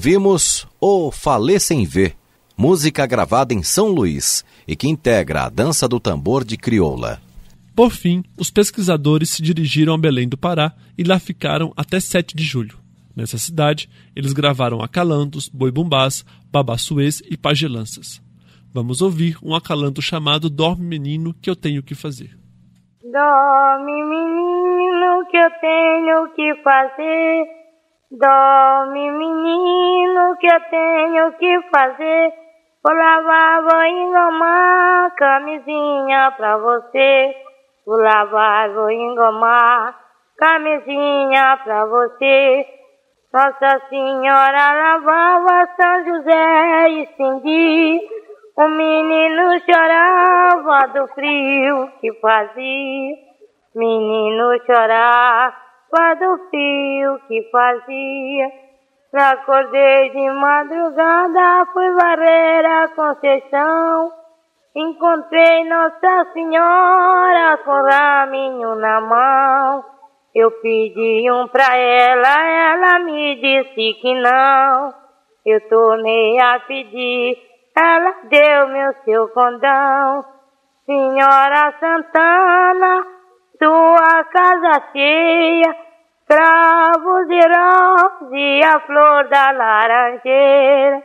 [0.00, 2.16] Ouvimos O Falê Sem Ver,
[2.56, 7.20] música gravada em São Luís e que integra a dança do tambor de crioula.
[7.76, 12.34] Por fim, os pesquisadores se dirigiram a Belém do Pará e lá ficaram até 7
[12.34, 12.78] de julho.
[13.14, 18.22] Nessa cidade, eles gravaram acalantos, boi-bumbás, babassuês e pagelanças.
[18.72, 22.38] Vamos ouvir um acalanto chamado Dorme Menino que eu tenho que fazer.
[23.02, 27.59] Dorme, menino, que eu tenho que fazer.
[28.12, 32.32] Dorme, menino, que eu tenho que fazer.
[32.82, 37.36] Vou lavar, vou engomar camisinha pra você.
[37.86, 39.96] Vou lavar, vou engomar
[40.36, 42.66] camisinha pra você.
[43.32, 48.00] Nossa Senhora lavava São José estendi.
[48.56, 53.16] O menino chorava do frio que fazia.
[53.72, 58.52] Menino chorava do frio que fazia.
[59.12, 64.12] Acordei de madrugada, fui varrer a Conceição.
[64.76, 69.84] Encontrei Nossa Senhora com raminho na mão.
[70.32, 74.94] Eu pedi um pra ela, ela me disse que não.
[75.44, 77.36] Eu tornei a pedir,
[77.76, 80.24] ela deu-me o seu condão.
[80.86, 83.19] Senhora Santana,
[83.60, 85.76] tua casa cheia,
[86.26, 91.02] cravos e rosas e a flor da laranjeira.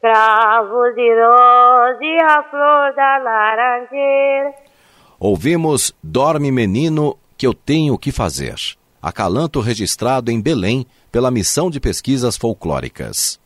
[0.00, 4.52] Cravos e rosas e a flor da laranjeira.
[5.20, 8.56] Ouvimos Dorme Menino que eu tenho que fazer.
[9.00, 13.40] Acalanto registrado em Belém pela Missão de Pesquisas Folclóricas.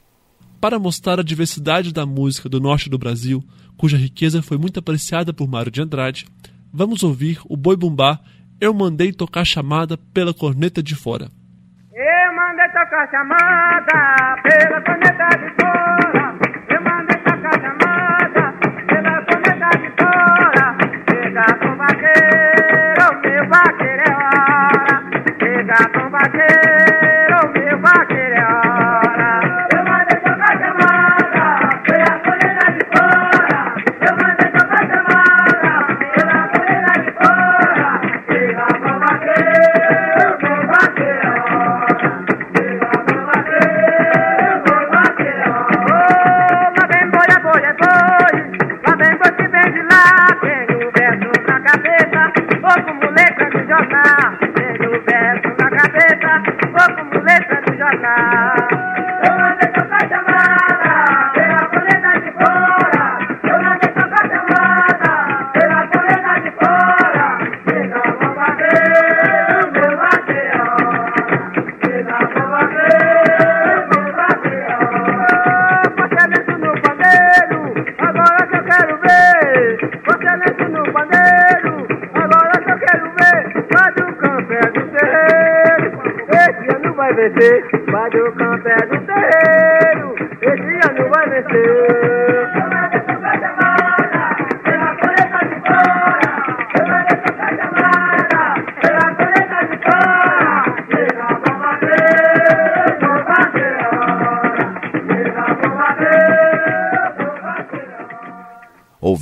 [0.59, 3.45] Para mostrar a diversidade da música do norte do Brasil,
[3.77, 6.27] cuja riqueza foi muito apreciada por Mário de Andrade,
[6.73, 8.19] vamos ouvir o boi bumbá
[8.59, 11.29] Eu Mandei Tocar Chamada pela Corneta de Fora.
[11.93, 15.76] Eu mandei tocar chamada pela corneta de fora.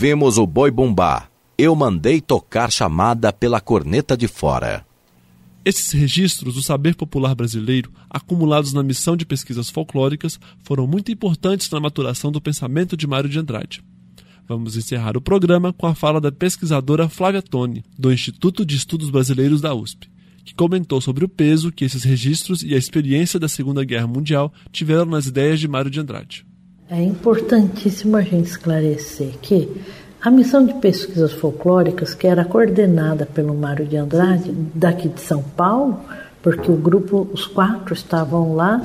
[0.05, 1.31] Ouvimos o boi bumbá.
[1.57, 4.85] Eu mandei tocar chamada pela corneta de fora.
[5.65, 11.71] Esses registros do saber popular brasileiro, acumulados na missão de pesquisas folclóricas, foram muito importantes
[11.71, 13.83] na maturação do pensamento de Mário de Andrade.
[14.47, 19.09] Vamos encerrar o programa com a fala da pesquisadora Flávia Toni, do Instituto de Estudos
[19.09, 20.11] Brasileiros da USP,
[20.45, 24.53] que comentou sobre o peso que esses registros e a experiência da Segunda Guerra Mundial
[24.71, 26.45] tiveram nas ideias de Mário de Andrade.
[26.91, 29.71] É importantíssimo a gente esclarecer que
[30.21, 35.43] a missão de pesquisas folclóricas, que era coordenada pelo Mário de Andrade, daqui de São
[35.43, 35.99] Paulo,
[36.43, 38.83] porque o grupo, os quatro estavam lá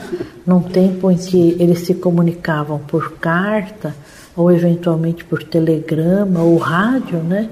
[0.47, 3.93] num tempo em que eles se comunicavam por carta,
[4.33, 7.49] ou eventualmente por telegrama, ou rádio, né?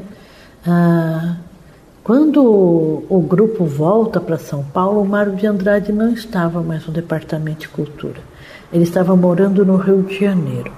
[0.65, 1.35] Ah,
[2.05, 6.93] quando o grupo volta para São Paulo, o Mário de Andrade não estava mais no
[6.93, 8.36] Departamento de Cultura.
[8.71, 10.71] Ele estava morando no Rio de Janeiro.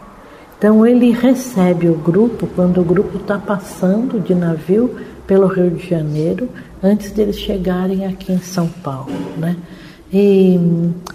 [0.58, 4.94] Então ele recebe o grupo quando o grupo está passando de navio
[5.26, 6.50] pelo Rio de Janeiro
[6.84, 9.56] antes deles chegarem aqui em São Paulo, né?
[10.12, 10.60] E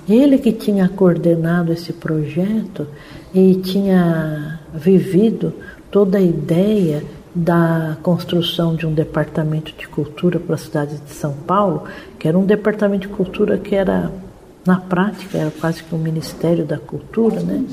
[0.09, 2.87] ele que tinha coordenado esse projeto
[3.35, 5.53] e tinha vivido
[5.91, 7.03] toda a ideia
[7.35, 11.83] da construção de um departamento de cultura para a cidade de São Paulo,
[12.19, 14.13] que era um departamento de cultura que era
[14.67, 17.65] na prática era quase que um ministério da cultura, né?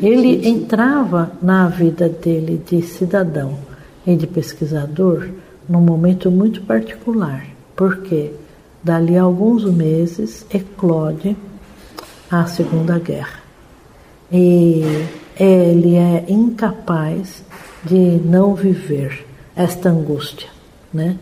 [0.00, 3.58] Ele entrava na vida dele de cidadão
[4.06, 5.28] e de pesquisador
[5.68, 8.32] num momento muito particular, porque
[8.82, 11.36] dali a alguns meses eclode
[12.30, 13.40] a Segunda Guerra.
[14.30, 14.82] E
[15.38, 17.42] ele é incapaz
[17.84, 19.26] de não viver
[19.56, 20.48] esta angústia,
[20.92, 21.16] né?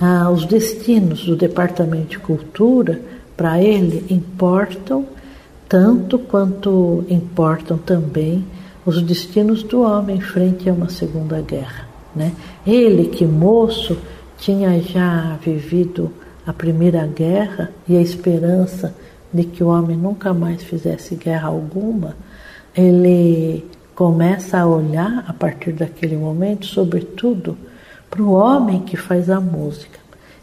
[0.00, 3.00] Ah, os destinos do Departamento de Cultura
[3.36, 5.06] para ele importam
[5.68, 8.44] tanto quanto importam também
[8.84, 11.88] os destinos do homem frente a uma segunda guerra.
[12.14, 12.32] Né?
[12.66, 13.96] Ele, que moço,
[14.38, 16.12] tinha já vivido
[16.46, 18.94] a primeira guerra e a esperança
[19.32, 22.14] de que o homem nunca mais fizesse guerra alguma,
[22.76, 23.64] ele
[23.94, 27.56] começa a olhar a partir daquele momento, sobretudo,
[28.10, 29.98] para o homem que faz a música.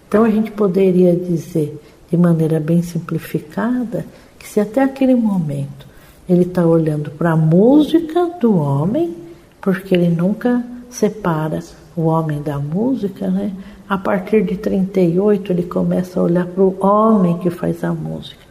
[0.08, 1.80] Então a gente poderia dizer,
[2.12, 4.06] de maneira bem simplificada,
[4.38, 5.88] que se até aquele momento
[6.28, 9.16] ele está olhando para a música do homem,
[9.62, 11.60] porque ele nunca separa
[11.96, 13.52] o homem da música, né?
[13.88, 18.42] A partir de 38 ele começa a olhar para o homem que faz a música.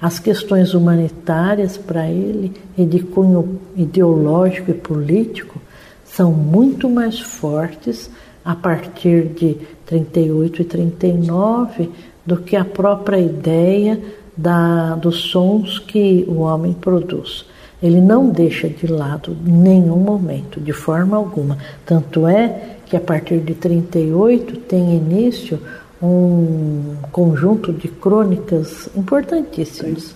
[0.00, 5.60] As questões humanitárias para ele e de cunho ideológico e político
[6.04, 8.10] são muito mais fortes
[8.42, 11.90] a partir de 38 e 39
[12.24, 14.00] do que a própria ideia
[14.36, 17.44] da, dos sons que o homem produz.
[17.82, 21.56] Ele não deixa de lado nenhum momento, de forma alguma.
[21.86, 25.58] Tanto é que a partir de 38 tem início
[26.02, 30.14] um conjunto de crônicas importantíssimas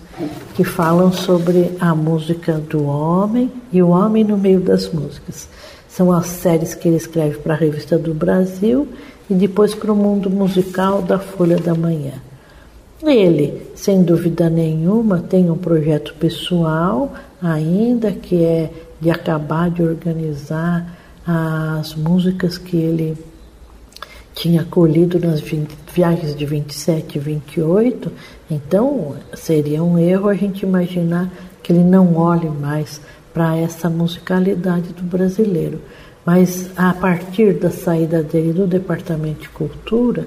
[0.55, 5.47] que falam sobre a música do homem e o homem no meio das músicas.
[5.87, 8.87] São as séries que ele escreve para a Revista do Brasil
[9.29, 12.13] e depois para o Mundo Musical da Folha da Manhã.
[13.03, 20.97] Ele, sem dúvida nenhuma, tem um projeto pessoal ainda que é de acabar de organizar
[21.25, 23.17] as músicas que ele
[24.33, 25.41] tinha colhido nas
[25.93, 28.11] viagens de 27 e 28,
[28.51, 31.31] então seria um erro a gente imaginar
[31.63, 33.01] que ele não olhe mais
[33.33, 35.81] para essa musicalidade do brasileiro.
[36.25, 40.25] Mas a partir da saída dele do Departamento de Cultura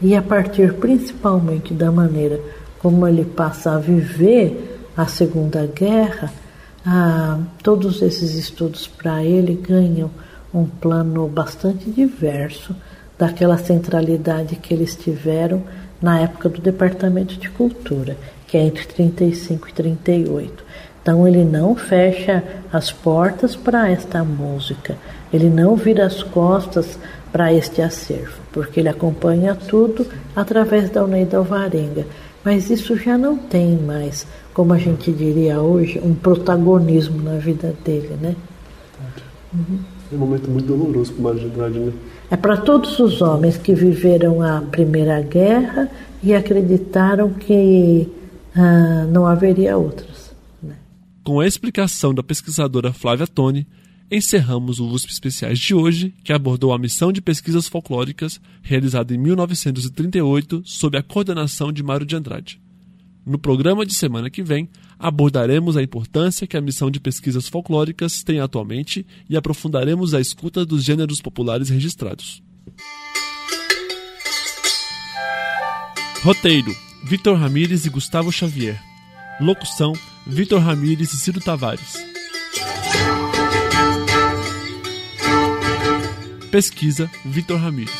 [0.00, 2.40] e a partir principalmente da maneira
[2.78, 6.32] como ele passa a viver a Segunda Guerra,
[6.86, 10.10] ah, todos esses estudos para ele ganham
[10.52, 12.74] um plano bastante diverso
[13.18, 15.62] daquela centralidade que eles tiveram
[16.00, 20.64] na época do Departamento de Cultura, que é entre 35 e 38.
[21.02, 22.42] Então ele não fecha
[22.72, 24.96] as portas para esta música,
[25.32, 26.98] ele não vira as costas
[27.32, 32.06] para este acervo, porque ele acompanha tudo através da Uneida Alvarenga.
[32.44, 37.74] Mas isso já não tem mais, como a gente diria hoje, um protagonismo na vida
[37.84, 38.34] dele, né?
[39.52, 39.78] Uhum.
[40.10, 41.92] É um momento muito doloroso para o Mário de Andrade, né?
[42.30, 45.90] É para todos os homens que viveram a Primeira Guerra
[46.22, 48.08] e acreditaram que
[48.54, 50.32] ah, não haveria outras.
[50.62, 50.74] Né?
[51.24, 53.66] Com a explicação da pesquisadora Flávia Toni,
[54.10, 59.18] encerramos o USP Especiais de hoje, que abordou a missão de pesquisas folclóricas realizada em
[59.18, 62.60] 1938 sob a coordenação de Mário de Andrade.
[63.24, 68.22] No programa de semana que vem, abordaremos a importância que a missão de pesquisas folclóricas
[68.22, 72.42] tem atualmente e aprofundaremos a escuta dos gêneros populares registrados.
[76.22, 78.80] Roteiro: Vitor Ramires e Gustavo Xavier.
[79.40, 79.92] Locução:
[80.26, 82.10] Vitor Ramires e Ciro Tavares.
[86.50, 87.94] Pesquisa: Vitor Ramires.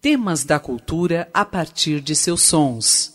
[0.00, 3.12] Temas da cultura a partir de seus sons.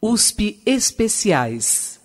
[0.00, 1.97] USP Especiais